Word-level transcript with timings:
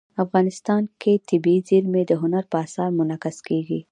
افغانستان 0.23 0.83
کې 1.01 1.13
طبیعي 1.29 1.59
زیرمې 1.67 2.03
د 2.07 2.11
هنر 2.21 2.43
په 2.51 2.57
اثار 2.65 2.89
کې 2.91 2.95
منعکس 2.97 3.37
کېږي. 3.47 3.79